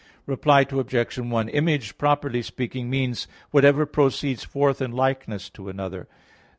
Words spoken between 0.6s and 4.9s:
Obj. 1: Image, properly speaking, means whatever proceeds forth